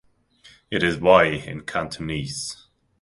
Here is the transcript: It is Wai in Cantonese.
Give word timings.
It 0.71 0.81
is 0.81 0.97
Wai 0.97 1.25
in 1.27 1.61
Cantonese. 1.61 2.65